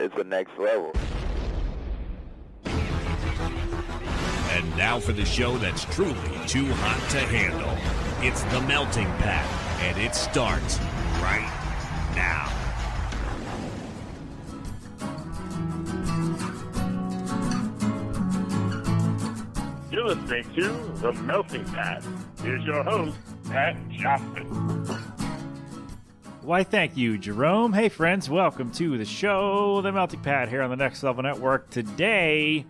is 0.00 0.10
the 0.16 0.24
next 0.24 0.58
level. 0.58 0.92
And 4.52 4.76
now 4.76 4.98
for 4.98 5.12
the 5.12 5.24
show 5.24 5.56
that's 5.58 5.84
truly 5.84 6.14
too 6.46 6.66
hot 6.66 7.10
to 7.10 7.20
handle. 7.20 7.76
It's 8.26 8.42
the 8.44 8.60
Melting 8.62 9.06
Pat, 9.18 9.46
and 9.82 9.98
it 9.98 10.14
starts 10.14 10.78
right 11.20 11.48
now. 12.14 12.48
You're 19.90 20.14
listening 20.14 20.44
to 20.54 20.68
The 21.00 21.12
Melting 21.12 21.64
Pat. 21.66 22.04
Here's 22.42 22.64
your 22.64 22.82
host, 22.82 23.18
Pat 23.44 23.76
Johnson. 23.90 24.89
Why, 26.50 26.64
thank 26.64 26.96
you, 26.96 27.16
Jerome. 27.16 27.72
Hey, 27.72 27.88
friends, 27.88 28.28
welcome 28.28 28.72
to 28.72 28.98
the 28.98 29.04
show, 29.04 29.80
The 29.82 29.92
Melting 29.92 30.20
Pat, 30.20 30.48
here 30.48 30.62
on 30.62 30.70
the 30.70 30.74
Next 30.74 31.00
Level 31.00 31.22
Network. 31.22 31.70
Today 31.70 32.66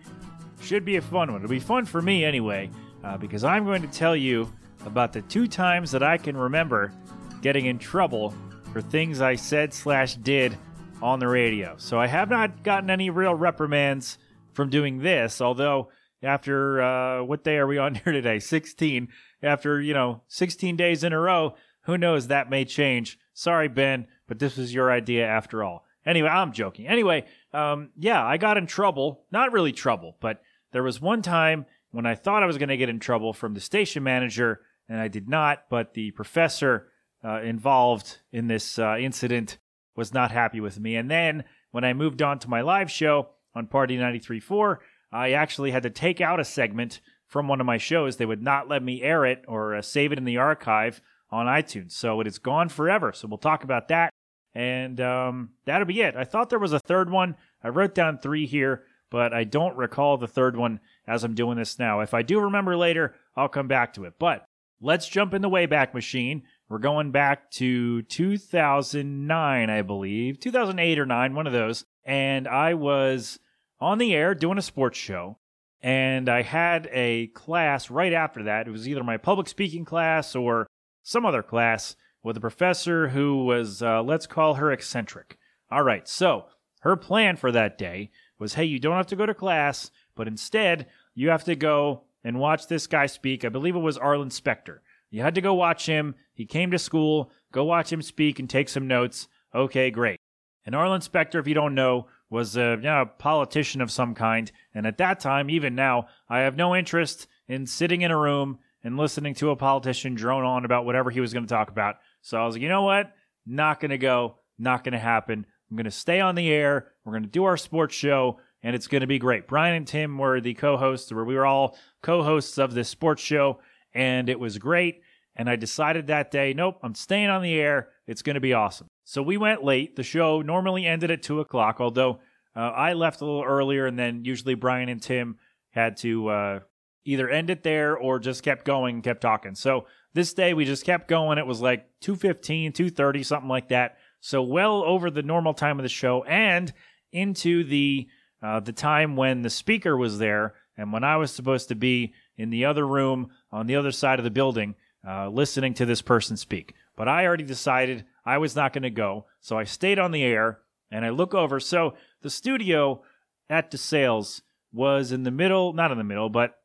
should 0.61 0.85
be 0.85 0.97
a 0.97 1.01
fun 1.01 1.31
one. 1.31 1.41
It'll 1.41 1.49
be 1.49 1.59
fun 1.59 1.85
for 1.85 1.99
me 1.99 2.23
anyway, 2.23 2.69
uh, 3.03 3.17
because 3.17 3.43
I'm 3.43 3.65
going 3.65 3.81
to 3.81 3.87
tell 3.87 4.15
you 4.15 4.53
about 4.85 5.13
the 5.13 5.23
two 5.23 5.47
times 5.47 5.89
that 5.93 6.03
I 6.03 6.19
can 6.19 6.37
remember 6.37 6.93
getting 7.41 7.65
in 7.65 7.79
trouble 7.79 8.35
for 8.71 8.81
things 8.81 9.19
I 9.19 9.33
said 9.33 9.73
slash 9.73 10.13
did 10.13 10.55
on 11.01 11.17
the 11.17 11.27
radio. 11.27 11.73
So 11.79 11.99
I 11.99 12.05
have 12.05 12.29
not 12.29 12.61
gotten 12.61 12.91
any 12.91 13.09
real 13.09 13.33
reprimands 13.33 14.19
from 14.53 14.69
doing 14.69 14.99
this, 14.99 15.41
although 15.41 15.89
after 16.21 16.83
uh, 16.83 17.23
what 17.23 17.43
day 17.43 17.57
are 17.57 17.65
we 17.65 17.79
on 17.79 17.95
here 18.05 18.13
today? 18.13 18.37
16. 18.37 19.07
After, 19.41 19.81
you 19.81 19.95
know, 19.95 20.21
16 20.27 20.75
days 20.75 21.03
in 21.03 21.13
a 21.13 21.19
row, 21.19 21.55
who 21.83 21.97
knows? 21.97 22.27
That 22.27 22.49
may 22.49 22.65
change. 22.65 23.17
Sorry, 23.33 23.67
Ben, 23.67 24.07
but 24.27 24.39
this 24.39 24.57
was 24.57 24.73
your 24.73 24.91
idea 24.91 25.25
after 25.25 25.63
all. 25.63 25.85
Anyway, 26.05 26.29
I'm 26.29 26.51
joking. 26.51 26.87
Anyway, 26.87 27.25
um, 27.53 27.89
yeah, 27.97 28.25
I 28.25 28.37
got 28.37 28.57
in 28.57 28.65
trouble. 28.67 29.23
Not 29.31 29.51
really 29.51 29.71
trouble, 29.71 30.15
but 30.19 30.41
there 30.71 30.83
was 30.83 31.01
one 31.01 31.21
time 31.21 31.65
when 31.91 32.05
I 32.05 32.15
thought 32.15 32.43
I 32.43 32.47
was 32.47 32.57
going 32.57 32.69
to 32.69 32.77
get 32.77 32.89
in 32.89 32.99
trouble 32.99 33.33
from 33.33 33.53
the 33.53 33.59
station 33.59 34.03
manager, 34.03 34.61
and 34.89 34.99
I 34.99 35.07
did 35.07 35.29
not, 35.29 35.65
but 35.69 35.93
the 35.93 36.11
professor 36.11 36.87
uh, 37.23 37.41
involved 37.41 38.19
in 38.31 38.47
this 38.47 38.79
uh, 38.79 38.97
incident 38.97 39.57
was 39.95 40.13
not 40.13 40.31
happy 40.31 40.59
with 40.59 40.79
me. 40.79 40.95
And 40.95 41.09
then 41.11 41.43
when 41.71 41.83
I 41.83 41.93
moved 41.93 42.21
on 42.21 42.39
to 42.39 42.49
my 42.49 42.61
live 42.61 42.89
show 42.89 43.29
on 43.53 43.67
Party 43.67 43.97
93.4, 43.97 44.77
I 45.11 45.31
actually 45.33 45.71
had 45.71 45.83
to 45.83 45.89
take 45.89 46.21
out 46.21 46.39
a 46.39 46.45
segment 46.45 47.01
from 47.27 47.47
one 47.47 47.59
of 47.59 47.67
my 47.67 47.77
shows. 47.77 48.17
They 48.17 48.25
would 48.25 48.41
not 48.41 48.69
let 48.69 48.81
me 48.81 49.01
air 49.01 49.25
it 49.25 49.43
or 49.47 49.75
uh, 49.75 49.81
save 49.81 50.11
it 50.11 50.17
in 50.17 50.25
the 50.25 50.37
archive 50.37 51.01
on 51.31 51.45
iTunes. 51.45 51.93
So 51.93 52.19
it 52.21 52.27
is 52.27 52.39
gone 52.39 52.69
forever. 52.69 53.13
So 53.13 53.27
we'll 53.27 53.37
talk 53.37 53.63
about 53.63 53.87
that. 53.87 54.11
And 54.53 54.99
um, 54.99 55.51
that'll 55.65 55.87
be 55.87 56.01
it. 56.01 56.15
I 56.15 56.25
thought 56.25 56.49
there 56.49 56.59
was 56.59 56.73
a 56.73 56.79
third 56.79 57.09
one. 57.09 57.35
I 57.63 57.69
wrote 57.69 57.95
down 57.95 58.19
three 58.19 58.45
here, 58.45 58.83
but 59.09 59.33
I 59.33 59.45
don't 59.45 59.77
recall 59.77 60.17
the 60.17 60.27
third 60.27 60.57
one 60.57 60.81
as 61.07 61.23
I'm 61.23 61.35
doing 61.35 61.57
this 61.57 61.79
now. 61.79 62.01
If 62.01 62.13
I 62.13 62.21
do 62.21 62.39
remember 62.41 62.75
later, 62.75 63.15
I'll 63.35 63.47
come 63.47 63.67
back 63.67 63.93
to 63.93 64.03
it. 64.03 64.13
But 64.19 64.45
let's 64.81 65.07
jump 65.07 65.33
in 65.33 65.41
the 65.41 65.49
Wayback 65.49 65.93
Machine. 65.93 66.43
We're 66.67 66.79
going 66.79 67.11
back 67.11 67.51
to 67.51 68.01
2009, 68.03 69.69
I 69.69 69.81
believe, 69.81 70.39
2008 70.39 70.99
or 70.99 71.05
9, 71.05 71.35
one 71.35 71.47
of 71.47 71.53
those. 71.53 71.85
And 72.05 72.47
I 72.47 72.73
was 72.73 73.39
on 73.79 73.97
the 73.97 74.13
air 74.13 74.35
doing 74.35 74.57
a 74.57 74.61
sports 74.61 74.97
show. 74.97 75.37
And 75.83 76.29
I 76.29 76.43
had 76.43 76.87
a 76.91 77.27
class 77.27 77.89
right 77.89 78.13
after 78.13 78.43
that. 78.43 78.67
It 78.67 78.71
was 78.71 78.87
either 78.87 79.03
my 79.03 79.17
public 79.17 79.47
speaking 79.47 79.83
class 79.83 80.35
or 80.35 80.67
some 81.03 81.25
other 81.25 81.43
class 81.43 81.95
with 82.23 82.37
a 82.37 82.41
professor 82.41 83.09
who 83.09 83.45
was, 83.45 83.81
uh, 83.81 84.03
let's 84.03 84.27
call 84.27 84.55
her 84.55 84.71
eccentric. 84.71 85.37
All 85.71 85.83
right, 85.83 86.07
so 86.07 86.45
her 86.81 86.95
plan 86.95 87.37
for 87.37 87.51
that 87.51 87.77
day 87.77 88.11
was 88.37 88.55
hey, 88.55 88.65
you 88.65 88.79
don't 88.79 88.97
have 88.97 89.07
to 89.07 89.15
go 89.15 89.25
to 89.25 89.33
class, 89.33 89.91
but 90.15 90.27
instead, 90.27 90.87
you 91.13 91.29
have 91.29 91.43
to 91.45 91.55
go 91.55 92.03
and 92.23 92.39
watch 92.39 92.67
this 92.67 92.87
guy 92.87 93.05
speak. 93.05 93.43
I 93.43 93.49
believe 93.49 93.75
it 93.75 93.79
was 93.79 93.97
Arlen 93.97 94.29
Specter. 94.29 94.81
You 95.09 95.21
had 95.21 95.35
to 95.35 95.41
go 95.41 95.53
watch 95.53 95.85
him. 95.85 96.15
He 96.33 96.45
came 96.45 96.71
to 96.71 96.79
school. 96.79 97.31
Go 97.51 97.65
watch 97.65 97.91
him 97.91 98.01
speak 98.01 98.39
and 98.39 98.49
take 98.49 98.69
some 98.69 98.87
notes. 98.87 99.27
Okay, 99.53 99.91
great. 99.91 100.19
And 100.65 100.75
Arlen 100.75 101.01
Specter, 101.01 101.39
if 101.39 101.47
you 101.47 101.53
don't 101.53 101.75
know, 101.75 102.07
was 102.29 102.55
a, 102.55 102.77
you 102.77 102.83
know, 102.83 103.01
a 103.01 103.05
politician 103.05 103.81
of 103.81 103.91
some 103.91 104.15
kind. 104.15 104.51
And 104.73 104.87
at 104.87 104.97
that 104.99 105.19
time, 105.19 105.49
even 105.49 105.75
now, 105.75 106.07
I 106.29 106.39
have 106.39 106.55
no 106.55 106.75
interest 106.75 107.27
in 107.47 107.65
sitting 107.67 108.01
in 108.01 108.11
a 108.11 108.17
room 108.17 108.59
and 108.83 108.97
listening 108.97 109.33
to 109.35 109.51
a 109.51 109.55
politician 109.55 110.15
drone 110.15 110.43
on 110.43 110.65
about 110.65 110.85
whatever 110.85 111.09
he 111.09 111.19
was 111.19 111.33
going 111.33 111.45
to 111.45 111.53
talk 111.53 111.69
about. 111.69 111.97
So 112.21 112.41
I 112.41 112.45
was 112.45 112.55
like, 112.55 112.61
you 112.61 112.69
know 112.69 112.83
what? 112.83 113.13
Not 113.45 113.79
going 113.79 113.91
to 113.91 113.97
go. 113.97 114.37
Not 114.57 114.83
going 114.83 114.93
to 114.93 114.99
happen. 114.99 115.45
I'm 115.69 115.77
going 115.77 115.85
to 115.85 115.91
stay 115.91 116.19
on 116.19 116.35
the 116.35 116.51
air. 116.51 116.91
We're 117.05 117.13
going 117.13 117.23
to 117.23 117.29
do 117.29 117.45
our 117.45 117.57
sports 117.57 117.95
show, 117.95 118.39
and 118.61 118.75
it's 118.75 118.87
going 118.87 119.01
to 119.01 119.07
be 119.07 119.19
great. 119.19 119.47
Brian 119.47 119.75
and 119.75 119.87
Tim 119.87 120.17
were 120.17 120.41
the 120.41 120.53
co-hosts, 120.53 121.11
or 121.11 121.23
we 121.23 121.35
were 121.35 121.45
all 121.45 121.77
co-hosts 122.03 122.57
of 122.57 122.73
this 122.73 122.89
sports 122.89 123.21
show, 123.21 123.59
and 123.93 124.29
it 124.29 124.39
was 124.39 124.57
great. 124.57 125.01
And 125.35 125.49
I 125.49 125.55
decided 125.55 126.07
that 126.07 126.29
day, 126.29 126.53
nope, 126.53 126.77
I'm 126.83 126.93
staying 126.93 127.29
on 127.29 127.41
the 127.41 127.59
air. 127.59 127.89
It's 128.05 128.21
going 128.21 128.33
to 128.33 128.41
be 128.41 128.53
awesome. 128.53 128.87
So 129.05 129.21
we 129.21 129.37
went 129.37 129.63
late. 129.63 129.95
The 129.95 130.03
show 130.03 130.41
normally 130.41 130.85
ended 130.85 131.09
at 131.09 131.23
two 131.23 131.39
o'clock, 131.39 131.79
although 131.79 132.19
uh, 132.55 132.59
I 132.59 132.93
left 132.93 133.21
a 133.21 133.25
little 133.25 133.43
earlier, 133.43 133.85
and 133.85 133.97
then 133.97 134.25
usually 134.25 134.55
Brian 134.55 134.89
and 134.89 135.01
Tim 135.01 135.37
had 135.71 135.97
to 135.97 136.27
uh, 136.27 136.59
either 137.05 137.29
end 137.29 137.49
it 137.49 137.63
there 137.63 137.97
or 137.97 138.19
just 138.19 138.43
kept 138.43 138.65
going 138.65 138.95
and 138.95 139.03
kept 139.03 139.21
talking. 139.21 139.55
So 139.55 139.85
this 140.13 140.33
day 140.33 140.53
we 140.53 140.65
just 140.65 140.85
kept 140.85 141.07
going. 141.07 141.37
It 141.37 141.47
was 141.47 141.61
like 141.61 141.87
2.15, 142.01 142.73
2.30, 142.73 143.25
something 143.25 143.49
like 143.49 143.69
that. 143.69 143.97
So 144.19 144.41
well 144.41 144.83
over 144.83 145.09
the 145.09 145.23
normal 145.23 145.53
time 145.53 145.79
of 145.79 145.83
the 145.83 145.89
show 145.89 146.23
and 146.23 146.71
into 147.11 147.63
the 147.63 148.07
uh, 148.43 148.59
the 148.59 148.73
time 148.73 149.15
when 149.15 149.43
the 149.43 149.49
speaker 149.51 149.95
was 149.95 150.17
there 150.17 150.55
and 150.75 150.91
when 150.91 151.03
I 151.03 151.17
was 151.17 151.31
supposed 151.31 151.67
to 151.67 151.75
be 151.75 152.13
in 152.37 152.49
the 152.49 152.65
other 152.65 152.87
room 152.87 153.29
on 153.51 153.67
the 153.67 153.75
other 153.75 153.91
side 153.91 154.19
of 154.19 154.23
the 154.23 154.31
building 154.31 154.73
uh, 155.07 155.29
listening 155.29 155.73
to 155.75 155.85
this 155.85 156.01
person 156.01 156.37
speak. 156.37 156.73
But 156.95 157.07
I 157.07 157.25
already 157.25 157.43
decided 157.43 158.05
I 158.25 158.37
was 158.37 158.55
not 158.55 158.73
going 158.73 158.83
to 158.83 158.89
go. 158.89 159.25
So 159.39 159.57
I 159.57 159.63
stayed 159.63 159.99
on 159.99 160.11
the 160.11 160.23
air 160.23 160.59
and 160.91 161.05
I 161.05 161.09
look 161.09 161.33
over. 161.33 161.59
So 161.59 161.95
the 162.21 162.29
studio 162.29 163.03
at 163.49 163.71
DeSales 163.71 164.41
was 164.71 165.11
in 165.11 165.23
the 165.23 165.31
middle, 165.31 165.73
not 165.73 165.91
in 165.91 165.97
the 165.97 166.03
middle, 166.03 166.29
but 166.29 166.60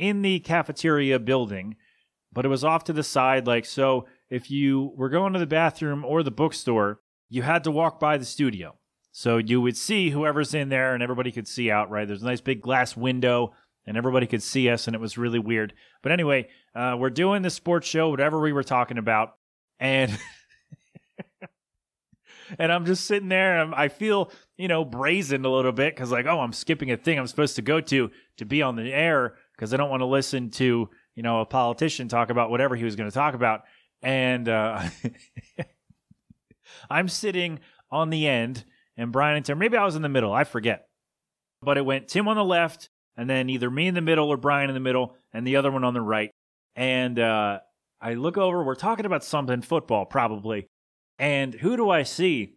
in 0.00 0.22
the 0.22 0.40
cafeteria 0.40 1.18
building, 1.18 1.76
but 2.32 2.46
it 2.46 2.48
was 2.48 2.64
off 2.64 2.84
to 2.84 2.92
the 2.92 3.02
side. 3.02 3.46
Like, 3.46 3.66
so 3.66 4.06
if 4.30 4.50
you 4.50 4.92
were 4.96 5.10
going 5.10 5.34
to 5.34 5.38
the 5.38 5.46
bathroom 5.46 6.04
or 6.04 6.22
the 6.22 6.30
bookstore, 6.30 7.00
you 7.28 7.42
had 7.42 7.62
to 7.64 7.70
walk 7.70 8.00
by 8.00 8.16
the 8.16 8.24
studio. 8.24 8.76
So 9.12 9.36
you 9.36 9.60
would 9.60 9.76
see 9.76 10.10
whoever's 10.10 10.54
in 10.54 10.70
there 10.70 10.94
and 10.94 11.02
everybody 11.02 11.30
could 11.30 11.46
see 11.46 11.70
out, 11.70 11.90
right? 11.90 12.08
There's 12.08 12.22
a 12.22 12.26
nice 12.26 12.40
big 12.40 12.62
glass 12.62 12.96
window 12.96 13.52
and 13.86 13.96
everybody 13.96 14.26
could 14.26 14.42
see 14.42 14.70
us 14.70 14.86
and 14.86 14.96
it 14.96 15.00
was 15.00 15.18
really 15.18 15.38
weird. 15.38 15.74
But 16.02 16.12
anyway, 16.12 16.48
uh, 16.74 16.96
we're 16.98 17.10
doing 17.10 17.42
the 17.42 17.50
sports 17.50 17.86
show, 17.86 18.08
whatever 18.08 18.40
we 18.40 18.52
were 18.52 18.62
talking 18.62 18.98
about. 18.98 19.34
And 19.78 20.16
and 22.58 22.72
I'm 22.72 22.86
just 22.86 23.04
sitting 23.06 23.28
there 23.28 23.72
I 23.74 23.88
feel, 23.88 24.30
you 24.56 24.68
know, 24.68 24.84
brazen 24.84 25.44
a 25.44 25.50
little 25.50 25.72
bit 25.72 25.94
because 25.94 26.10
like, 26.10 26.26
oh, 26.26 26.40
I'm 26.40 26.52
skipping 26.52 26.90
a 26.90 26.96
thing 26.96 27.18
I'm 27.18 27.26
supposed 27.26 27.56
to 27.56 27.62
go 27.62 27.80
to 27.80 28.10
to 28.36 28.44
be 28.44 28.62
on 28.62 28.76
the 28.76 28.92
air 28.92 29.34
because 29.60 29.74
I 29.74 29.76
don't 29.76 29.90
want 29.90 30.00
to 30.00 30.06
listen 30.06 30.48
to, 30.52 30.88
you 31.14 31.22
know, 31.22 31.42
a 31.42 31.44
politician 31.44 32.08
talk 32.08 32.30
about 32.30 32.48
whatever 32.48 32.76
he 32.76 32.84
was 32.84 32.96
going 32.96 33.10
to 33.10 33.14
talk 33.14 33.34
about. 33.34 33.64
And 34.00 34.48
uh, 34.48 34.88
I'm 36.90 37.08
sitting 37.08 37.60
on 37.90 38.08
the 38.08 38.26
end 38.26 38.64
and 38.96 39.12
Brian 39.12 39.36
and 39.36 39.44
Tim, 39.44 39.58
maybe 39.58 39.76
I 39.76 39.84
was 39.84 39.96
in 39.96 40.02
the 40.02 40.08
middle, 40.08 40.32
I 40.32 40.44
forget. 40.44 40.86
But 41.60 41.76
it 41.76 41.84
went 41.84 42.08
Tim 42.08 42.26
on 42.26 42.36
the 42.36 42.44
left 42.44 42.88
and 43.18 43.28
then 43.28 43.50
either 43.50 43.70
me 43.70 43.86
in 43.86 43.94
the 43.94 44.00
middle 44.00 44.30
or 44.30 44.38
Brian 44.38 44.70
in 44.70 44.74
the 44.74 44.80
middle 44.80 45.14
and 45.34 45.46
the 45.46 45.56
other 45.56 45.70
one 45.70 45.84
on 45.84 45.92
the 45.92 46.00
right. 46.00 46.30
And 46.74 47.18
uh, 47.18 47.58
I 48.00 48.14
look 48.14 48.38
over, 48.38 48.64
we're 48.64 48.74
talking 48.74 49.04
about 49.04 49.24
something 49.24 49.60
football 49.60 50.06
probably. 50.06 50.68
And 51.18 51.52
who 51.52 51.76
do 51.76 51.90
I 51.90 52.04
see 52.04 52.54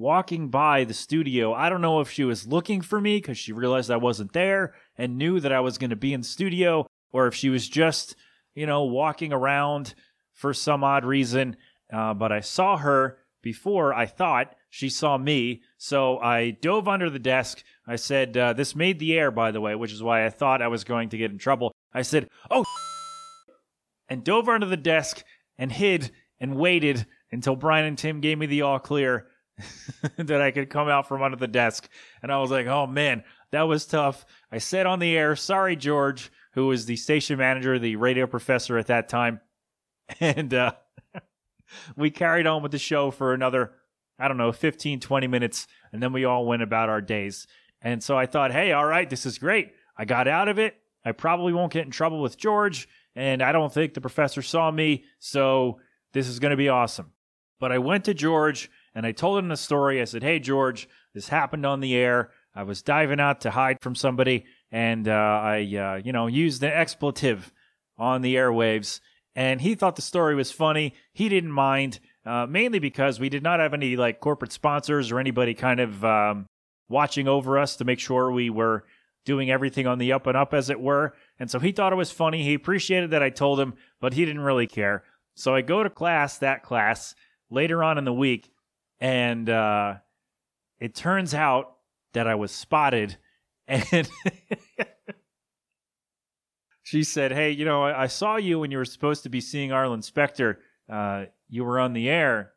walking 0.00 0.48
by 0.48 0.84
the 0.84 0.94
studio? 0.94 1.52
I 1.52 1.68
don't 1.68 1.82
know 1.82 2.00
if 2.00 2.10
she 2.10 2.24
was 2.24 2.46
looking 2.46 2.80
for 2.80 3.00
me 3.00 3.18
because 3.18 3.38
she 3.38 3.52
realized 3.52 3.90
I 3.90 3.96
wasn't 3.96 4.32
there 4.32 4.74
and 4.96 5.18
knew 5.18 5.38
that 5.40 5.52
I 5.52 5.60
was 5.60 5.78
going 5.78 5.90
to 5.90 5.96
be 5.96 6.12
in 6.12 6.22
the 6.22 6.26
studio, 6.26 6.86
or 7.12 7.26
if 7.26 7.34
she 7.34 7.50
was 7.50 7.68
just, 7.68 8.16
you 8.54 8.66
know, 8.66 8.84
walking 8.84 9.32
around 9.32 9.94
for 10.32 10.54
some 10.54 10.82
odd 10.82 11.04
reason. 11.04 11.56
Uh, 11.92 12.14
but 12.14 12.32
I 12.32 12.40
saw 12.40 12.78
her 12.78 13.18
before 13.42 13.94
I 13.94 14.06
thought 14.06 14.54
she 14.70 14.88
saw 14.88 15.18
me. 15.18 15.62
So 15.76 16.18
I 16.18 16.50
dove 16.50 16.88
under 16.88 17.10
the 17.10 17.18
desk. 17.18 17.62
I 17.86 17.96
said, 17.96 18.36
uh, 18.36 18.52
This 18.52 18.74
made 18.74 18.98
the 18.98 19.18
air, 19.18 19.30
by 19.30 19.50
the 19.50 19.60
way, 19.60 19.74
which 19.74 19.92
is 19.92 20.02
why 20.02 20.24
I 20.24 20.30
thought 20.30 20.62
I 20.62 20.68
was 20.68 20.84
going 20.84 21.10
to 21.10 21.18
get 21.18 21.30
in 21.30 21.38
trouble. 21.38 21.72
I 21.92 22.02
said, 22.02 22.28
Oh, 22.50 22.64
and 24.08 24.24
dove 24.24 24.48
under 24.48 24.66
the 24.66 24.76
desk 24.76 25.22
and 25.58 25.70
hid 25.70 26.10
and 26.38 26.56
waited 26.56 27.06
until 27.30 27.56
Brian 27.56 27.86
and 27.86 27.98
Tim 27.98 28.20
gave 28.20 28.38
me 28.38 28.46
the 28.46 28.62
all 28.62 28.78
clear 28.78 29.26
that 30.16 30.40
I 30.40 30.50
could 30.50 30.70
come 30.70 30.88
out 30.88 31.08
from 31.08 31.22
under 31.22 31.36
the 31.36 31.48
desk. 31.48 31.88
And 32.22 32.32
I 32.32 32.38
was 32.38 32.50
like, 32.50 32.66
oh 32.66 32.86
man, 32.86 33.24
that 33.52 33.62
was 33.62 33.86
tough. 33.86 34.24
I 34.50 34.58
said 34.58 34.86
on 34.86 34.98
the 34.98 35.16
air, 35.16 35.36
sorry, 35.36 35.76
George, 35.76 36.30
who 36.52 36.66
was 36.66 36.86
the 36.86 36.96
station 36.96 37.38
manager, 37.38 37.78
the 37.78 37.96
radio 37.96 38.26
professor 38.26 38.78
at 38.78 38.86
that 38.88 39.08
time. 39.08 39.40
And 40.18 40.52
uh, 40.52 40.72
we 41.96 42.10
carried 42.10 42.44
on 42.44 42.64
with 42.64 42.72
the 42.72 42.78
show 42.78 43.12
for 43.12 43.32
another, 43.32 43.74
I 44.18 44.26
don't 44.26 44.38
know, 44.38 44.50
15, 44.50 44.98
20 44.98 45.26
minutes, 45.28 45.68
and 45.92 46.02
then 46.02 46.12
we 46.12 46.24
all 46.24 46.44
went 46.44 46.62
about 46.62 46.88
our 46.88 47.00
days. 47.00 47.46
And 47.80 48.02
so 48.02 48.18
I 48.18 48.26
thought, 48.26 48.50
hey, 48.50 48.72
all 48.72 48.84
right, 48.84 49.08
this 49.08 49.24
is 49.24 49.38
great. 49.38 49.72
I 49.96 50.04
got 50.06 50.26
out 50.26 50.48
of 50.48 50.58
it. 50.58 50.74
I 51.04 51.12
probably 51.12 51.52
won't 51.52 51.72
get 51.72 51.84
in 51.84 51.92
trouble 51.92 52.20
with 52.20 52.36
George, 52.36 52.88
and 53.14 53.40
I 53.40 53.52
don't 53.52 53.72
think 53.72 53.94
the 53.94 54.00
professor 54.00 54.42
saw 54.42 54.68
me, 54.70 55.04
so 55.20 55.78
this 56.12 56.26
is 56.26 56.40
going 56.40 56.50
to 56.50 56.56
be 56.56 56.68
awesome. 56.68 57.12
But 57.60 57.70
I 57.70 57.78
went 57.78 58.04
to 58.06 58.14
George 58.14 58.68
and 58.94 59.06
I 59.06 59.12
told 59.12 59.38
him 59.38 59.48
the 59.48 59.56
story. 59.56 60.00
I 60.00 60.04
said, 60.04 60.22
hey, 60.22 60.38
George, 60.38 60.88
this 61.14 61.28
happened 61.28 61.64
on 61.66 61.80
the 61.80 61.94
air. 61.94 62.30
I 62.54 62.64
was 62.64 62.82
diving 62.82 63.20
out 63.20 63.42
to 63.42 63.50
hide 63.50 63.78
from 63.80 63.94
somebody, 63.94 64.44
and 64.72 65.06
uh, 65.06 65.12
I, 65.12 65.58
uh, 65.58 66.00
you 66.04 66.12
know, 66.12 66.26
used 66.26 66.62
an 66.62 66.72
expletive 66.72 67.52
on 67.96 68.22
the 68.22 68.34
airwaves. 68.34 69.00
And 69.36 69.60
he 69.60 69.74
thought 69.74 69.96
the 69.96 70.02
story 70.02 70.34
was 70.34 70.50
funny. 70.50 70.94
He 71.12 71.28
didn't 71.28 71.52
mind, 71.52 72.00
uh, 72.26 72.46
mainly 72.48 72.80
because 72.80 73.20
we 73.20 73.28
did 73.28 73.42
not 73.42 73.60
have 73.60 73.72
any 73.72 73.96
like 73.96 74.20
corporate 74.20 74.52
sponsors 74.52 75.12
or 75.12 75.20
anybody 75.20 75.54
kind 75.54 75.78
of 75.78 76.04
um, 76.04 76.46
watching 76.88 77.28
over 77.28 77.58
us 77.58 77.76
to 77.76 77.84
make 77.84 78.00
sure 78.00 78.30
we 78.30 78.50
were 78.50 78.84
doing 79.24 79.50
everything 79.50 79.86
on 79.86 79.98
the 79.98 80.12
up 80.12 80.26
and 80.26 80.36
up, 80.36 80.52
as 80.52 80.70
it 80.70 80.80
were. 80.80 81.14
And 81.38 81.50
so 81.50 81.60
he 81.60 81.70
thought 81.70 81.92
it 81.92 81.96
was 81.96 82.10
funny. 82.10 82.42
He 82.42 82.54
appreciated 82.54 83.10
that 83.10 83.22
I 83.22 83.30
told 83.30 83.60
him, 83.60 83.74
but 84.00 84.14
he 84.14 84.24
didn't 84.24 84.42
really 84.42 84.66
care. 84.66 85.04
So 85.36 85.54
I 85.54 85.60
go 85.60 85.84
to 85.84 85.90
class, 85.90 86.38
that 86.38 86.62
class, 86.62 87.14
later 87.50 87.84
on 87.84 87.98
in 87.98 88.04
the 88.04 88.12
week, 88.12 88.50
and 89.00 89.48
uh, 89.48 89.94
it 90.78 90.94
turns 90.94 91.34
out 91.34 91.76
that 92.12 92.26
I 92.26 92.34
was 92.34 92.52
spotted. 92.52 93.16
And 93.66 94.10
she 96.82 97.04
said, 97.04 97.32
Hey, 97.32 97.50
you 97.50 97.64
know, 97.64 97.84
I, 97.84 98.02
I, 98.02 98.06
saw 98.08 98.36
you 98.36 98.58
when 98.58 98.70
you 98.70 98.78
were 98.78 98.84
supposed 98.84 99.22
to 99.22 99.28
be 99.28 99.40
seeing 99.40 99.72
Arlen 99.72 100.02
Specter. 100.02 100.58
Uh, 100.88 101.26
you 101.48 101.64
were 101.64 101.78
on 101.78 101.92
the 101.92 102.08
air. 102.08 102.52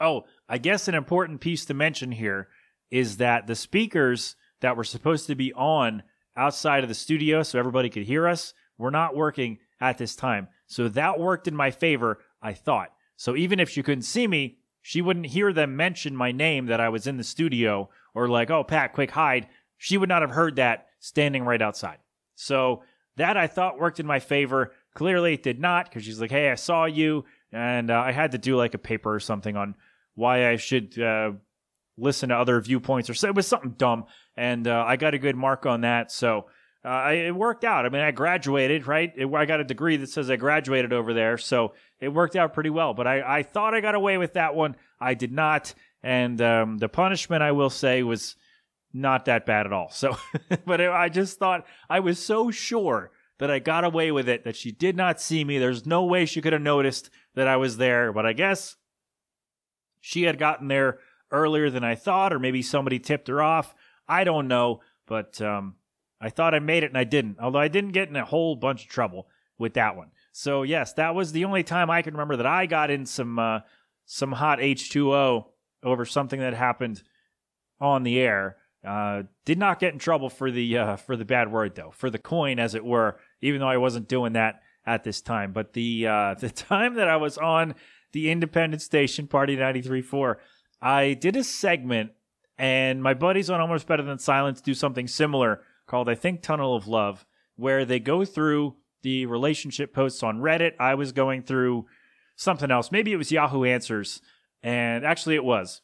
Oh, 0.00 0.24
I 0.48 0.58
guess 0.58 0.88
an 0.88 0.94
important 0.94 1.40
piece 1.40 1.66
to 1.66 1.74
mention 1.74 2.12
here 2.12 2.48
is 2.90 3.18
that 3.18 3.46
the 3.46 3.54
speakers 3.54 4.36
that 4.62 4.76
were 4.76 4.84
supposed 4.84 5.26
to 5.26 5.34
be 5.34 5.52
on 5.52 6.02
outside 6.36 6.82
of 6.82 6.88
the 6.88 6.94
studio 6.94 7.42
so 7.42 7.58
everybody 7.58 7.90
could 7.90 8.04
hear 8.04 8.26
us 8.26 8.54
were 8.78 8.90
not 8.90 9.14
working 9.14 9.58
at 9.80 9.98
this 9.98 10.16
time. 10.16 10.48
So 10.66 10.88
that 10.88 11.20
worked 11.20 11.46
in 11.46 11.54
my 11.54 11.70
favor, 11.70 12.20
I 12.40 12.54
thought. 12.54 12.90
So 13.16 13.36
even 13.36 13.60
if 13.60 13.68
she 13.68 13.82
couldn't 13.82 14.02
see 14.02 14.26
me, 14.26 14.59
she 14.82 15.02
wouldn't 15.02 15.26
hear 15.26 15.52
them 15.52 15.76
mention 15.76 16.16
my 16.16 16.32
name 16.32 16.66
that 16.66 16.80
I 16.80 16.88
was 16.88 17.06
in 17.06 17.16
the 17.16 17.24
studio 17.24 17.90
or 18.14 18.28
like, 18.28 18.50
oh, 18.50 18.64
Pat, 18.64 18.92
quick 18.92 19.10
hide. 19.10 19.48
She 19.78 19.96
would 19.96 20.08
not 20.08 20.22
have 20.22 20.30
heard 20.30 20.56
that 20.56 20.86
standing 20.98 21.44
right 21.44 21.62
outside. 21.62 21.98
So 22.34 22.82
that 23.16 23.36
I 23.36 23.46
thought 23.46 23.78
worked 23.78 24.00
in 24.00 24.06
my 24.06 24.18
favor. 24.18 24.72
Clearly 24.94 25.34
it 25.34 25.42
did 25.42 25.60
not 25.60 25.86
because 25.86 26.04
she's 26.04 26.20
like, 26.20 26.30
hey, 26.30 26.50
I 26.50 26.54
saw 26.54 26.86
you. 26.86 27.24
And 27.52 27.90
uh, 27.90 28.00
I 28.00 28.12
had 28.12 28.32
to 28.32 28.38
do 28.38 28.56
like 28.56 28.74
a 28.74 28.78
paper 28.78 29.14
or 29.14 29.20
something 29.20 29.56
on 29.56 29.74
why 30.14 30.48
I 30.48 30.56
should 30.56 30.98
uh, 30.98 31.32
listen 31.96 32.30
to 32.30 32.36
other 32.36 32.60
viewpoints 32.60 33.10
or. 33.10 33.28
It 33.28 33.34
was 33.34 33.46
something 33.46 33.74
dumb. 33.76 34.06
And 34.36 34.66
uh, 34.66 34.84
I 34.86 34.96
got 34.96 35.14
a 35.14 35.18
good 35.18 35.36
mark 35.36 35.66
on 35.66 35.82
that. 35.82 36.10
So 36.10 36.46
uh, 36.84 37.10
it 37.12 37.34
worked 37.34 37.64
out. 37.64 37.84
I 37.84 37.90
mean, 37.90 38.00
I 38.00 38.10
graduated, 38.10 38.86
right? 38.86 39.12
It, 39.14 39.26
I 39.32 39.44
got 39.44 39.60
a 39.60 39.64
degree 39.64 39.96
that 39.98 40.08
says 40.08 40.30
I 40.30 40.36
graduated 40.36 40.92
over 40.92 41.12
there. 41.12 41.36
So 41.36 41.74
it 42.00 42.08
worked 42.08 42.36
out 42.36 42.54
pretty 42.54 42.70
well. 42.70 42.94
But 42.94 43.06
I, 43.06 43.38
I 43.38 43.42
thought 43.42 43.74
I 43.74 43.80
got 43.80 43.94
away 43.94 44.16
with 44.16 44.32
that 44.34 44.54
one. 44.54 44.76
I 44.98 45.14
did 45.14 45.32
not. 45.32 45.74
And 46.02 46.40
um, 46.40 46.78
the 46.78 46.88
punishment, 46.88 47.42
I 47.42 47.52
will 47.52 47.68
say, 47.68 48.02
was 48.02 48.34
not 48.94 49.26
that 49.26 49.44
bad 49.44 49.66
at 49.66 49.72
all. 49.72 49.90
So, 49.90 50.16
but 50.66 50.80
it, 50.80 50.90
I 50.90 51.10
just 51.10 51.38
thought 51.38 51.66
I 51.90 52.00
was 52.00 52.18
so 52.18 52.50
sure 52.50 53.10
that 53.38 53.50
I 53.50 53.58
got 53.58 53.84
away 53.84 54.10
with 54.10 54.28
it 54.28 54.44
that 54.44 54.56
she 54.56 54.72
did 54.72 54.96
not 54.96 55.20
see 55.20 55.44
me. 55.44 55.58
There's 55.58 55.84
no 55.84 56.04
way 56.04 56.24
she 56.24 56.40
could 56.40 56.54
have 56.54 56.62
noticed 56.62 57.10
that 57.34 57.46
I 57.46 57.56
was 57.56 57.76
there. 57.76 58.10
But 58.12 58.24
I 58.24 58.32
guess 58.32 58.76
she 60.00 60.22
had 60.22 60.38
gotten 60.38 60.68
there 60.68 60.98
earlier 61.30 61.68
than 61.68 61.84
I 61.84 61.94
thought, 61.94 62.32
or 62.32 62.38
maybe 62.38 62.62
somebody 62.62 62.98
tipped 62.98 63.28
her 63.28 63.42
off. 63.42 63.74
I 64.08 64.24
don't 64.24 64.48
know. 64.48 64.80
But 65.06 65.40
um, 65.42 65.74
I 66.20 66.28
thought 66.30 66.54
I 66.54 66.58
made 66.58 66.82
it 66.82 66.90
and 66.90 66.98
I 66.98 67.04
didn't. 67.04 67.38
Although 67.40 67.60
I 67.60 67.68
didn't 67.68 67.92
get 67.92 68.08
in 68.08 68.16
a 68.16 68.24
whole 68.24 68.56
bunch 68.56 68.84
of 68.84 68.90
trouble 68.90 69.28
with 69.58 69.74
that 69.74 69.96
one. 69.96 70.10
So 70.32 70.62
yes, 70.62 70.92
that 70.94 71.14
was 71.14 71.32
the 71.32 71.44
only 71.44 71.62
time 71.62 71.90
I 71.90 72.02
can 72.02 72.14
remember 72.14 72.36
that 72.36 72.46
I 72.46 72.66
got 72.66 72.90
in 72.90 73.06
some 73.06 73.38
uh, 73.38 73.60
some 74.04 74.32
hot 74.32 74.58
H2O 74.58 75.44
over 75.82 76.04
something 76.04 76.40
that 76.40 76.54
happened 76.54 77.02
on 77.80 78.02
the 78.02 78.18
air. 78.18 78.56
Uh, 78.86 79.24
did 79.44 79.58
not 79.58 79.78
get 79.78 79.92
in 79.92 79.98
trouble 79.98 80.30
for 80.30 80.50
the 80.50 80.78
uh, 80.78 80.96
for 80.96 81.16
the 81.16 81.24
bad 81.24 81.52
word 81.52 81.74
though, 81.74 81.92
for 81.94 82.10
the 82.10 82.18
coin 82.18 82.58
as 82.58 82.74
it 82.74 82.84
were. 82.84 83.18
Even 83.40 83.60
though 83.60 83.68
I 83.68 83.76
wasn't 83.76 84.08
doing 84.08 84.34
that 84.34 84.62
at 84.86 85.04
this 85.04 85.20
time, 85.20 85.52
but 85.52 85.72
the 85.72 86.06
uh, 86.06 86.34
the 86.38 86.50
time 86.50 86.94
that 86.94 87.08
I 87.08 87.16
was 87.16 87.38
on 87.38 87.74
the 88.12 88.30
independent 88.30 88.82
station 88.82 89.28
Party 89.28 89.56
93.4, 89.56 90.36
I 90.82 91.14
did 91.14 91.36
a 91.36 91.44
segment, 91.44 92.10
and 92.58 93.02
my 93.02 93.14
buddies 93.14 93.50
on 93.50 93.60
Almost 93.60 93.86
Better 93.86 94.02
Than 94.02 94.18
Silence 94.18 94.60
do 94.60 94.74
something 94.74 95.06
similar 95.06 95.62
called 95.90 96.08
I 96.08 96.14
think 96.14 96.40
Tunnel 96.40 96.76
of 96.76 96.86
Love, 96.86 97.26
where 97.56 97.84
they 97.84 97.98
go 97.98 98.24
through 98.24 98.76
the 99.02 99.26
relationship 99.26 99.92
posts 99.92 100.22
on 100.22 100.38
Reddit. 100.38 100.72
I 100.78 100.94
was 100.94 101.10
going 101.12 101.42
through 101.42 101.86
something 102.36 102.70
else. 102.70 102.92
Maybe 102.92 103.12
it 103.12 103.16
was 103.16 103.32
Yahoo 103.32 103.64
Answers. 103.64 104.22
And 104.62 105.04
actually, 105.04 105.34
it 105.34 105.44
was. 105.44 105.82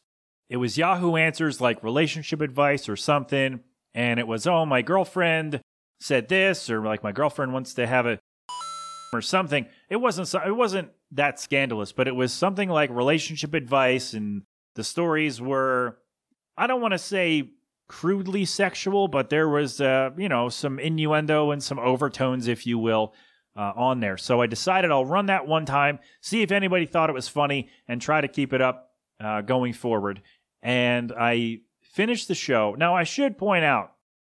It 0.49 0.57
was 0.57 0.77
Yahoo 0.77 1.17
Answers 1.17 1.59
like 1.59 1.83
relationship 1.83 2.41
advice 2.41 2.87
or 2.87 2.95
something. 2.95 3.59
And 3.93 4.19
it 4.19 4.27
was, 4.27 4.47
oh, 4.47 4.65
my 4.65 4.81
girlfriend 4.81 5.61
said 5.99 6.29
this, 6.29 6.69
or 6.69 6.81
like 6.81 7.03
my 7.03 7.11
girlfriend 7.11 7.51
wants 7.53 7.73
to 7.73 7.85
have 7.85 8.05
a 8.05 8.19
or 9.13 9.21
something. 9.21 9.65
It 9.89 9.97
wasn't 9.97 10.33
it 10.45 10.55
wasn't 10.55 10.89
that 11.11 11.39
scandalous, 11.39 11.91
but 11.91 12.07
it 12.07 12.15
was 12.15 12.31
something 12.31 12.69
like 12.69 12.89
relationship 12.91 13.53
advice 13.53 14.13
and 14.13 14.43
the 14.75 14.83
stories 14.83 15.41
were 15.41 15.97
I 16.57 16.67
don't 16.67 16.81
want 16.81 16.93
to 16.93 16.97
say 16.99 17.49
crudely 17.87 18.45
sexual, 18.45 19.07
but 19.07 19.29
there 19.29 19.47
was, 19.47 19.79
uh, 19.79 20.09
you 20.17 20.29
know, 20.29 20.49
some 20.49 20.79
innuendo 20.79 21.51
and 21.51 21.63
some 21.63 21.79
overtones, 21.79 22.47
if 22.47 22.67
you 22.67 22.77
will, 22.77 23.13
uh, 23.55 23.71
on 23.75 23.99
there. 23.99 24.17
So 24.17 24.41
I 24.41 24.47
decided 24.47 24.91
I'll 24.91 25.05
run 25.05 25.27
that 25.27 25.47
one 25.47 25.65
time, 25.65 25.99
see 26.21 26.41
if 26.41 26.51
anybody 26.51 26.85
thought 26.85 27.09
it 27.09 27.13
was 27.13 27.27
funny, 27.27 27.69
and 27.87 28.01
try 28.01 28.21
to 28.21 28.27
keep 28.27 28.53
it 28.53 28.61
up 28.61 28.91
uh, 29.19 29.41
going 29.41 29.73
forward. 29.73 30.21
And 30.61 31.11
I 31.17 31.61
finished 31.81 32.27
the 32.27 32.35
show. 32.35 32.75
Now, 32.77 32.95
I 32.95 33.03
should 33.03 33.37
point 33.37 33.63
out 33.63 33.93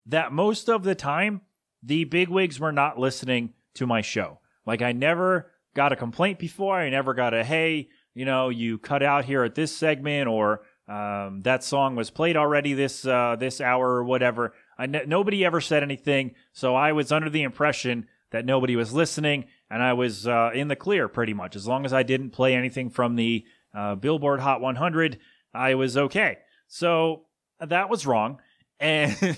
that 0.06 0.32
most 0.32 0.68
of 0.68 0.84
the 0.84 0.94
time, 0.94 1.40
the 1.82 2.04
bigwigs 2.04 2.60
were 2.60 2.72
not 2.72 2.98
listening 2.98 3.54
to 3.74 3.86
my 3.86 4.00
show. 4.00 4.40
Like, 4.66 4.82
I 4.82 4.92
never 4.92 5.50
got 5.74 5.92
a 5.92 5.96
complaint 5.96 6.38
before. 6.38 6.76
I 6.76 6.90
never 6.90 7.14
got 7.14 7.34
a, 7.34 7.44
hey, 7.44 7.88
you 8.14 8.24
know, 8.24 8.48
you 8.48 8.78
cut 8.78 9.02
out 9.02 9.24
here 9.24 9.44
at 9.44 9.54
this 9.54 9.74
segment, 9.74 10.28
or 10.28 10.62
um, 10.88 11.42
that 11.42 11.62
song 11.62 11.96
was 11.96 12.10
played 12.10 12.36
already 12.36 12.72
this 12.72 13.06
uh, 13.06 13.36
this 13.38 13.60
hour 13.60 13.86
or 13.86 14.04
whatever. 14.04 14.54
nobody 14.78 15.44
ever 15.44 15.60
said 15.60 15.82
anything, 15.82 16.34
so 16.52 16.74
I 16.74 16.92
was 16.92 17.12
under 17.12 17.28
the 17.28 17.42
impression 17.42 18.06
that 18.30 18.46
nobody 18.46 18.74
was 18.74 18.92
listening, 18.92 19.44
and 19.70 19.82
I 19.82 19.92
was 19.92 20.26
uh, 20.26 20.50
in 20.54 20.68
the 20.68 20.76
clear 20.76 21.08
pretty 21.08 21.34
much. 21.34 21.56
As 21.56 21.66
long 21.66 21.84
as 21.84 21.92
I 21.92 22.02
didn't 22.02 22.30
play 22.30 22.54
anything 22.54 22.88
from 22.88 23.16
the 23.16 23.44
uh, 23.74 23.96
Billboard 23.96 24.40
Hot 24.40 24.60
100, 24.60 25.18
I 25.52 25.74
was 25.74 25.96
okay. 25.96 26.38
So 26.68 27.24
that 27.60 27.90
was 27.90 28.06
wrong, 28.06 28.40
and 28.80 29.36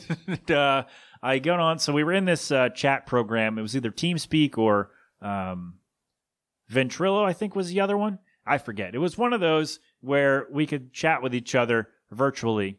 uh, 0.51 0.85
I 1.23 1.39
got 1.41 1.59
on. 1.59 1.81
So 1.81 1.93
we 1.93 2.05
were 2.05 2.13
in 2.13 2.27
this 2.27 2.53
uh, 2.53 2.69
chat 2.69 3.07
program. 3.07 3.59
It 3.59 3.63
was 3.63 3.75
either 3.75 3.91
TeamSpeak 3.91 4.57
or 4.57 4.91
um, 5.21 5.75
Ventrilo, 6.71 7.25
I 7.25 7.33
think 7.33 7.57
was 7.57 7.71
the 7.71 7.81
other 7.81 7.97
one. 7.97 8.21
I 8.47 8.59
forget. 8.59 8.95
It 8.95 8.99
was 8.99 9.19
one 9.19 9.33
of 9.33 9.41
those 9.41 9.81
where 10.01 10.47
we 10.51 10.67
could 10.67 10.93
chat 10.93 11.23
with 11.23 11.35
each 11.35 11.55
other 11.55 11.89
virtually. 12.11 12.79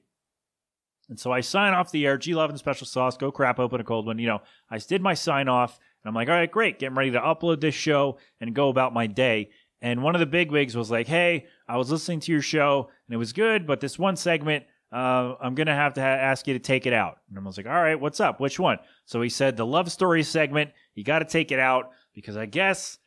And 1.09 1.19
so 1.19 1.31
I 1.31 1.41
sign 1.41 1.73
off 1.73 1.91
the 1.91 2.05
air, 2.05 2.17
G 2.17 2.33
Love 2.33 2.49
and 2.49 2.59
Special 2.59 2.87
Sauce, 2.87 3.17
go 3.17 3.31
crap 3.31 3.59
open 3.59 3.81
a 3.81 3.83
cold 3.83 4.05
one. 4.05 4.17
You 4.17 4.27
know, 4.27 4.41
I 4.69 4.77
did 4.77 5.01
my 5.01 5.13
sign 5.13 5.47
off, 5.49 5.77
and 5.77 6.09
I'm 6.09 6.15
like, 6.15 6.29
all 6.29 6.35
right, 6.35 6.49
great, 6.49 6.79
getting 6.79 6.95
ready 6.95 7.11
to 7.11 7.19
upload 7.19 7.59
this 7.59 7.75
show 7.75 8.17
and 8.39 8.55
go 8.55 8.69
about 8.69 8.93
my 8.93 9.07
day. 9.07 9.49
And 9.81 10.03
one 10.03 10.15
of 10.15 10.19
the 10.19 10.27
big 10.27 10.51
wigs 10.51 10.75
was 10.75 10.91
like, 10.91 11.07
hey, 11.07 11.47
I 11.67 11.77
was 11.77 11.91
listening 11.91 12.19
to 12.21 12.31
your 12.31 12.41
show 12.41 12.89
and 13.07 13.13
it 13.13 13.17
was 13.17 13.33
good, 13.33 13.65
but 13.65 13.79
this 13.79 13.97
one 13.97 14.15
segment, 14.15 14.65
uh, 14.91 15.33
I'm 15.41 15.55
going 15.55 15.67
to 15.67 15.73
have 15.73 15.95
to 15.95 16.01
ha- 16.01 16.07
ask 16.07 16.47
you 16.47 16.53
to 16.53 16.59
take 16.59 16.85
it 16.85 16.93
out. 16.93 17.17
And 17.29 17.39
I 17.39 17.41
was 17.41 17.57
like, 17.57 17.65
all 17.65 17.73
right, 17.73 17.99
what's 17.99 18.19
up? 18.19 18.39
Which 18.39 18.59
one? 18.59 18.77
So 19.05 19.21
he 19.21 19.29
said, 19.29 19.57
the 19.57 19.65
love 19.65 19.91
story 19.91 20.21
segment, 20.21 20.71
you 20.93 21.03
got 21.03 21.19
to 21.19 21.25
take 21.25 21.51
it 21.51 21.59
out 21.59 21.91
because 22.13 22.37
I 22.37 22.45
guess 22.45 22.99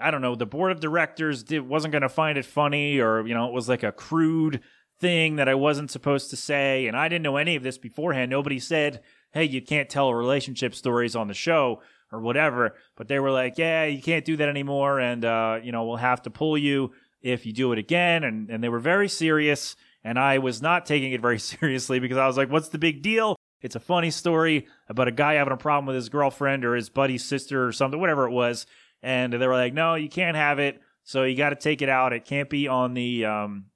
I 0.00 0.10
don't 0.10 0.22
know, 0.22 0.34
the 0.34 0.46
board 0.46 0.72
of 0.72 0.80
directors 0.80 1.42
did, 1.42 1.60
wasn't 1.66 1.92
going 1.92 2.02
to 2.02 2.08
find 2.08 2.38
it 2.38 2.44
funny 2.44 2.98
or, 2.98 3.26
you 3.26 3.34
know, 3.34 3.46
it 3.46 3.52
was 3.52 3.68
like 3.68 3.82
a 3.82 3.92
crude 3.92 4.60
thing 5.00 5.36
that 5.36 5.48
I 5.48 5.54
wasn't 5.54 5.90
supposed 5.90 6.30
to 6.30 6.36
say. 6.36 6.86
And 6.86 6.96
I 6.96 7.08
didn't 7.08 7.22
know 7.22 7.36
any 7.36 7.56
of 7.56 7.62
this 7.62 7.78
beforehand. 7.78 8.30
Nobody 8.30 8.58
said, 8.58 9.02
hey, 9.32 9.44
you 9.44 9.62
can't 9.62 9.88
tell 9.88 10.12
relationship 10.12 10.74
stories 10.74 11.16
on 11.16 11.28
the 11.28 11.34
show 11.34 11.82
or 12.12 12.20
whatever. 12.20 12.74
But 12.96 13.08
they 13.08 13.18
were 13.18 13.30
like, 13.30 13.58
yeah, 13.58 13.84
you 13.84 14.02
can't 14.02 14.24
do 14.24 14.36
that 14.36 14.48
anymore. 14.48 15.00
And, 15.00 15.24
uh, 15.24 15.58
you 15.62 15.72
know, 15.72 15.84
we'll 15.84 15.96
have 15.96 16.22
to 16.22 16.30
pull 16.30 16.58
you 16.58 16.92
if 17.22 17.46
you 17.46 17.52
do 17.52 17.72
it 17.72 17.78
again. 17.78 18.24
And, 18.24 18.50
and 18.50 18.62
they 18.62 18.68
were 18.68 18.78
very 18.78 19.08
serious. 19.08 19.76
And 20.04 20.18
I 20.18 20.38
was 20.38 20.62
not 20.62 20.86
taking 20.86 21.12
it 21.12 21.20
very 21.20 21.38
seriously 21.38 21.98
because 21.98 22.18
I 22.18 22.26
was 22.26 22.36
like, 22.36 22.50
what's 22.50 22.68
the 22.68 22.78
big 22.78 23.02
deal? 23.02 23.36
It's 23.62 23.76
a 23.76 23.80
funny 23.80 24.10
story 24.10 24.66
about 24.88 25.08
a 25.08 25.12
guy 25.12 25.34
having 25.34 25.52
a 25.52 25.56
problem 25.56 25.86
with 25.86 25.96
his 25.96 26.08
girlfriend 26.08 26.64
or 26.64 26.74
his 26.74 26.88
buddy's 26.88 27.24
sister 27.24 27.66
or 27.66 27.72
something, 27.72 28.00
whatever 28.00 28.26
it 28.26 28.32
was 28.32 28.66
and 29.02 29.32
they 29.32 29.46
were 29.46 29.54
like, 29.54 29.74
"No, 29.74 29.94
you 29.94 30.08
can't 30.08 30.36
have 30.36 30.58
it. 30.58 30.80
So 31.04 31.24
you 31.24 31.36
got 31.36 31.50
to 31.50 31.56
take 31.56 31.82
it 31.82 31.88
out. 31.88 32.12
It 32.12 32.24
can't 32.24 32.50
be 32.50 32.68
on 32.68 32.94
the 32.94 33.24
um, 33.24 33.66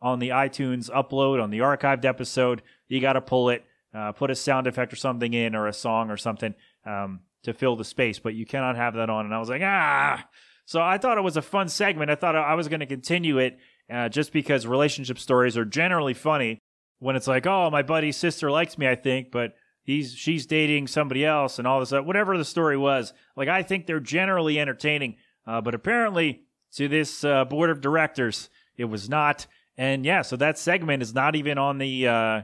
on 0.00 0.18
the 0.18 0.30
iTunes 0.30 0.90
upload 0.90 1.42
on 1.42 1.50
the 1.50 1.58
archived 1.58 2.04
episode, 2.04 2.62
you 2.88 3.00
got 3.00 3.14
to 3.14 3.20
pull 3.20 3.50
it, 3.50 3.64
uh, 3.94 4.12
put 4.12 4.30
a 4.30 4.34
sound 4.34 4.66
effect 4.66 4.92
or 4.92 4.96
something 4.96 5.32
in, 5.34 5.54
or 5.54 5.66
a 5.66 5.72
song 5.72 6.10
or 6.10 6.16
something 6.16 6.54
um, 6.86 7.20
to 7.42 7.52
fill 7.52 7.76
the 7.76 7.84
space. 7.84 8.18
But 8.18 8.34
you 8.34 8.46
cannot 8.46 8.76
have 8.76 8.94
that 8.94 9.10
on. 9.10 9.24
And 9.24 9.34
I 9.34 9.38
was 9.38 9.48
like, 9.48 9.62
ah. 9.62 10.26
So 10.66 10.80
I 10.80 10.98
thought 10.98 11.18
it 11.18 11.22
was 11.22 11.36
a 11.36 11.42
fun 11.42 11.68
segment. 11.68 12.10
I 12.10 12.14
thought 12.14 12.36
I 12.36 12.54
was 12.54 12.68
going 12.68 12.80
to 12.80 12.86
continue 12.86 13.38
it 13.38 13.58
uh, 13.90 14.08
just 14.08 14.32
because 14.32 14.66
relationship 14.66 15.18
stories 15.18 15.56
are 15.56 15.64
generally 15.64 16.14
funny 16.14 16.58
when 16.98 17.16
it's 17.16 17.26
like, 17.26 17.46
oh, 17.46 17.70
my 17.70 17.82
buddy's 17.82 18.16
sister 18.16 18.50
likes 18.50 18.76
me, 18.76 18.86
I 18.86 18.94
think, 18.94 19.30
but 19.30 19.54
he's 19.88 20.14
she's 20.14 20.44
dating 20.44 20.86
somebody 20.86 21.24
else 21.24 21.58
and 21.58 21.66
all 21.66 21.80
this, 21.80 21.92
whatever 21.92 22.36
the 22.36 22.44
story 22.44 22.76
was. 22.76 23.14
Like 23.36 23.48
I 23.48 23.62
think 23.62 23.86
they're 23.86 24.00
generally 24.00 24.60
entertaining, 24.60 25.16
uh, 25.46 25.62
but 25.62 25.74
apparently 25.74 26.42
to 26.74 26.88
this 26.88 27.24
uh, 27.24 27.46
board 27.46 27.70
of 27.70 27.80
directors, 27.80 28.50
it 28.76 28.84
was 28.84 29.08
not. 29.08 29.46
And 29.78 30.04
yeah, 30.04 30.20
so 30.20 30.36
that 30.36 30.58
segment 30.58 31.02
is 31.02 31.14
not 31.14 31.36
even 31.36 31.56
on 31.56 31.78
the 31.78 32.06
uh, 32.06 32.42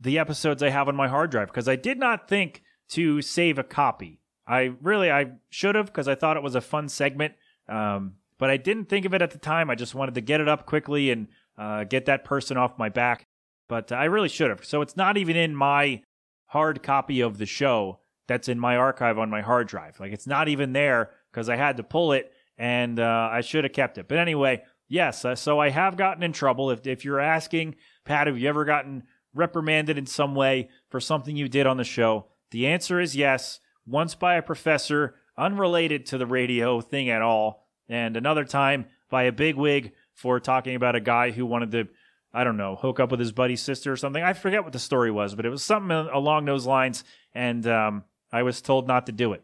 the 0.00 0.18
episodes 0.18 0.64
I 0.64 0.70
have 0.70 0.88
on 0.88 0.96
my 0.96 1.06
hard 1.06 1.30
drive 1.30 1.46
because 1.46 1.68
I 1.68 1.76
did 1.76 1.96
not 1.96 2.28
think 2.28 2.62
to 2.88 3.22
save 3.22 3.56
a 3.58 3.64
copy. 3.64 4.20
I 4.48 4.72
really 4.82 5.12
I 5.12 5.26
should 5.50 5.76
have 5.76 5.86
because 5.86 6.08
I 6.08 6.16
thought 6.16 6.36
it 6.36 6.42
was 6.42 6.56
a 6.56 6.60
fun 6.60 6.88
segment, 6.88 7.34
um, 7.68 8.14
but 8.36 8.50
I 8.50 8.56
didn't 8.56 8.88
think 8.88 9.06
of 9.06 9.14
it 9.14 9.22
at 9.22 9.30
the 9.30 9.38
time. 9.38 9.70
I 9.70 9.76
just 9.76 9.94
wanted 9.94 10.16
to 10.16 10.20
get 10.22 10.40
it 10.40 10.48
up 10.48 10.66
quickly 10.66 11.12
and 11.12 11.28
uh, 11.56 11.84
get 11.84 12.06
that 12.06 12.24
person 12.24 12.56
off 12.56 12.78
my 12.78 12.88
back. 12.88 13.28
But 13.68 13.92
I 13.92 14.04
really 14.04 14.28
should 14.28 14.50
have. 14.50 14.64
So 14.64 14.80
it's 14.80 14.96
not 14.96 15.16
even 15.16 15.36
in 15.36 15.54
my 15.54 16.02
hard 16.46 16.82
copy 16.82 17.20
of 17.20 17.38
the 17.38 17.46
show 17.46 18.00
that's 18.26 18.48
in 18.48 18.58
my 18.58 18.76
archive 18.76 19.18
on 19.18 19.30
my 19.30 19.40
hard 19.40 19.68
drive. 19.68 19.98
Like 20.00 20.12
it's 20.12 20.26
not 20.26 20.48
even 20.48 20.72
there 20.72 21.10
because 21.30 21.48
I 21.48 21.56
had 21.56 21.76
to 21.76 21.82
pull 21.82 22.12
it 22.12 22.32
and 22.58 22.98
uh, 22.98 23.28
I 23.32 23.40
should 23.40 23.64
have 23.64 23.72
kept 23.72 23.98
it. 23.98 24.08
But 24.08 24.18
anyway, 24.18 24.62
yes, 24.88 25.24
uh, 25.24 25.34
so 25.34 25.60
I 25.60 25.70
have 25.70 25.96
gotten 25.96 26.22
in 26.22 26.32
trouble. 26.32 26.70
If, 26.70 26.86
if 26.86 27.04
you're 27.04 27.20
asking, 27.20 27.76
Pat, 28.04 28.26
have 28.26 28.38
you 28.38 28.48
ever 28.48 28.64
gotten 28.64 29.04
reprimanded 29.34 29.98
in 29.98 30.06
some 30.06 30.34
way 30.34 30.70
for 30.88 31.00
something 31.00 31.36
you 31.36 31.48
did 31.48 31.66
on 31.66 31.76
the 31.76 31.84
show? 31.84 32.26
The 32.50 32.66
answer 32.66 33.00
is 33.00 33.16
yes, 33.16 33.60
once 33.86 34.14
by 34.14 34.36
a 34.36 34.42
professor 34.42 35.16
unrelated 35.36 36.06
to 36.06 36.18
the 36.18 36.26
radio 36.26 36.80
thing 36.80 37.10
at 37.10 37.22
all, 37.22 37.68
and 37.88 38.16
another 38.16 38.44
time 38.44 38.86
by 39.10 39.24
a 39.24 39.32
bigwig 39.32 39.92
for 40.14 40.40
talking 40.40 40.74
about 40.74 40.96
a 40.96 41.00
guy 41.00 41.30
who 41.30 41.44
wanted 41.44 41.70
to, 41.72 41.88
I 42.36 42.44
don't 42.44 42.58
know, 42.58 42.76
hook 42.76 43.00
up 43.00 43.10
with 43.10 43.18
his 43.18 43.32
buddy's 43.32 43.62
sister 43.62 43.90
or 43.90 43.96
something. 43.96 44.22
I 44.22 44.34
forget 44.34 44.62
what 44.62 44.74
the 44.74 44.78
story 44.78 45.10
was, 45.10 45.34
but 45.34 45.46
it 45.46 45.48
was 45.48 45.64
something 45.64 45.90
along 45.90 46.44
those 46.44 46.66
lines, 46.66 47.02
and 47.34 47.66
um, 47.66 48.04
I 48.30 48.42
was 48.42 48.60
told 48.60 48.86
not 48.86 49.06
to 49.06 49.12
do 49.12 49.32
it. 49.32 49.42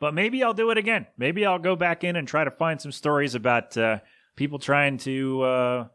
But 0.00 0.12
maybe 0.12 0.42
I'll 0.42 0.52
do 0.52 0.70
it 0.70 0.76
again. 0.76 1.06
Maybe 1.16 1.46
I'll 1.46 1.58
go 1.58 1.76
back 1.76 2.04
in 2.04 2.14
and 2.14 2.28
try 2.28 2.44
to 2.44 2.50
find 2.50 2.78
some 2.78 2.92
stories 2.92 3.34
about 3.34 3.74
uh, 3.78 4.00
people 4.36 4.58
trying 4.58 4.98
to 4.98 5.42
uh, 5.42 5.86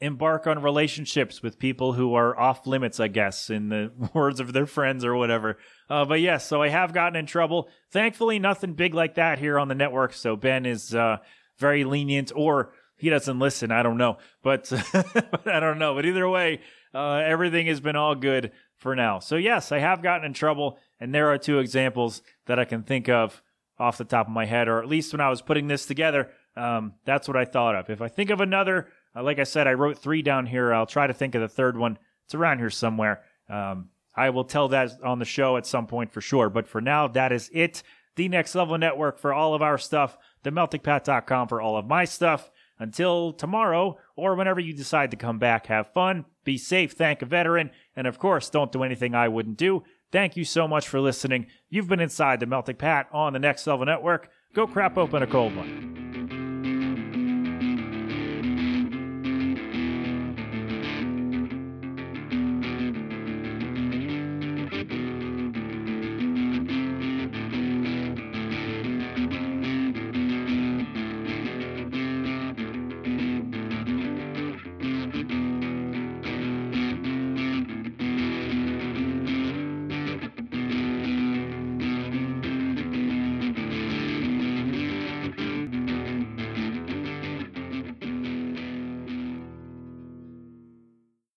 embark 0.00 0.46
on 0.46 0.62
relationships 0.62 1.42
with 1.42 1.58
people 1.58 1.94
who 1.94 2.14
are 2.14 2.38
off 2.38 2.68
limits, 2.68 3.00
I 3.00 3.08
guess, 3.08 3.50
in 3.50 3.68
the 3.68 3.90
words 4.14 4.38
of 4.38 4.52
their 4.52 4.66
friends 4.66 5.04
or 5.04 5.16
whatever. 5.16 5.58
Uh, 5.90 6.04
but 6.04 6.20
yes, 6.20 6.46
so 6.46 6.62
I 6.62 6.68
have 6.68 6.92
gotten 6.92 7.16
in 7.16 7.26
trouble. 7.26 7.68
Thankfully, 7.90 8.38
nothing 8.38 8.74
big 8.74 8.94
like 8.94 9.16
that 9.16 9.40
here 9.40 9.58
on 9.58 9.66
the 9.66 9.74
network. 9.74 10.12
So 10.12 10.36
Ben 10.36 10.66
is 10.66 10.94
uh, 10.94 11.16
very 11.58 11.82
lenient, 11.82 12.30
or 12.36 12.72
he 13.04 13.10
doesn't 13.10 13.38
listen. 13.38 13.70
I 13.70 13.82
don't 13.82 13.98
know, 13.98 14.16
but, 14.42 14.72
but 14.92 15.46
I 15.46 15.60
don't 15.60 15.78
know. 15.78 15.94
But 15.94 16.06
either 16.06 16.26
way, 16.26 16.60
uh, 16.94 17.16
everything 17.16 17.66
has 17.66 17.78
been 17.78 17.96
all 17.96 18.14
good 18.14 18.50
for 18.78 18.96
now. 18.96 19.18
So 19.18 19.36
yes, 19.36 19.72
I 19.72 19.78
have 19.78 20.02
gotten 20.02 20.24
in 20.24 20.32
trouble, 20.32 20.78
and 20.98 21.14
there 21.14 21.30
are 21.30 21.36
two 21.36 21.58
examples 21.58 22.22
that 22.46 22.58
I 22.58 22.64
can 22.64 22.82
think 22.82 23.10
of 23.10 23.42
off 23.78 23.98
the 23.98 24.04
top 24.04 24.26
of 24.26 24.32
my 24.32 24.46
head, 24.46 24.68
or 24.68 24.80
at 24.80 24.88
least 24.88 25.12
when 25.12 25.20
I 25.20 25.28
was 25.28 25.42
putting 25.42 25.68
this 25.68 25.84
together, 25.84 26.30
um, 26.56 26.94
that's 27.04 27.28
what 27.28 27.36
I 27.36 27.44
thought 27.44 27.74
of. 27.74 27.90
If 27.90 28.00
I 28.00 28.08
think 28.08 28.30
of 28.30 28.40
another, 28.40 28.88
uh, 29.14 29.22
like 29.22 29.38
I 29.38 29.44
said, 29.44 29.66
I 29.66 29.74
wrote 29.74 29.98
three 29.98 30.22
down 30.22 30.46
here. 30.46 30.72
I'll 30.72 30.86
try 30.86 31.06
to 31.06 31.12
think 31.12 31.34
of 31.34 31.42
the 31.42 31.48
third 31.48 31.76
one. 31.76 31.98
It's 32.24 32.34
around 32.34 32.58
here 32.58 32.70
somewhere. 32.70 33.22
Um, 33.50 33.90
I 34.16 34.30
will 34.30 34.44
tell 34.44 34.68
that 34.68 34.92
on 35.04 35.18
the 35.18 35.26
show 35.26 35.58
at 35.58 35.66
some 35.66 35.86
point 35.86 36.10
for 36.10 36.22
sure. 36.22 36.48
But 36.48 36.68
for 36.68 36.80
now, 36.80 37.06
that 37.08 37.32
is 37.32 37.50
it. 37.52 37.82
The 38.16 38.30
Next 38.30 38.54
Level 38.54 38.78
Network 38.78 39.18
for 39.18 39.34
all 39.34 39.52
of 39.52 39.60
our 39.60 39.76
stuff. 39.76 40.16
TheMeltingPat.com 40.44 41.48
for 41.48 41.60
all 41.60 41.76
of 41.76 41.86
my 41.86 42.04
stuff. 42.04 42.50
Until 42.78 43.32
tomorrow, 43.32 43.98
or 44.16 44.34
whenever 44.34 44.60
you 44.60 44.72
decide 44.72 45.10
to 45.12 45.16
come 45.16 45.38
back, 45.38 45.66
have 45.66 45.92
fun, 45.92 46.24
be 46.44 46.58
safe, 46.58 46.92
thank 46.92 47.22
a 47.22 47.26
veteran, 47.26 47.70
and 47.94 48.06
of 48.06 48.18
course, 48.18 48.50
don't 48.50 48.72
do 48.72 48.82
anything 48.82 49.14
I 49.14 49.28
wouldn't 49.28 49.56
do. 49.56 49.84
Thank 50.10 50.36
you 50.36 50.44
so 50.44 50.68
much 50.68 50.88
for 50.88 51.00
listening. 51.00 51.46
You've 51.70 51.88
been 51.88 52.00
inside 52.00 52.40
the 52.40 52.46
Melting 52.46 52.76
Pat 52.76 53.08
on 53.12 53.32
the 53.32 53.38
Next 53.38 53.66
Level 53.66 53.86
Network. 53.86 54.28
Go 54.54 54.66
crap 54.66 54.96
open 54.96 55.22
a 55.22 55.26
cold 55.26 55.56
one. 55.56 56.03